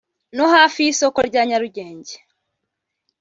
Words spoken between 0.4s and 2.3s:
hafi y’isoko rya Nyarugenge